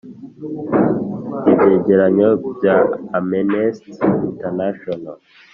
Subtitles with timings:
[1.51, 2.75] ibyegeranyo bya
[3.17, 3.91] amnesty
[4.29, 5.15] international